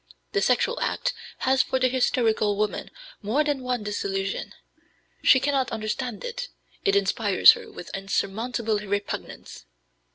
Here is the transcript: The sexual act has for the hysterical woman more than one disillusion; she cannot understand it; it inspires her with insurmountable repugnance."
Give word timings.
The 0.31 0.41
sexual 0.41 0.79
act 0.79 1.13
has 1.41 1.61
for 1.61 1.77
the 1.77 1.87
hysterical 1.87 2.57
woman 2.57 2.89
more 3.21 3.43
than 3.43 3.61
one 3.61 3.83
disillusion; 3.83 4.55
she 5.21 5.39
cannot 5.39 5.71
understand 5.71 6.25
it; 6.25 6.47
it 6.83 6.95
inspires 6.95 7.51
her 7.51 7.71
with 7.71 7.93
insurmountable 7.95 8.79
repugnance." 8.79 9.67